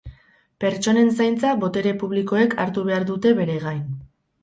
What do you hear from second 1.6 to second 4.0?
botere publikoek hartu behar dute bere gain.